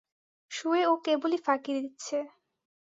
[0.51, 2.17] শুয়ে ও কেবলই ফাঁকি দিচ্ছে।